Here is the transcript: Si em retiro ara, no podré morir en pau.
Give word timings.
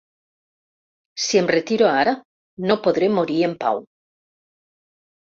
Si 1.25 1.41
em 1.43 1.51
retiro 1.51 1.91
ara, 1.97 2.15
no 2.73 2.81
podré 2.89 3.13
morir 3.21 3.41
en 3.53 3.57
pau. 3.67 3.87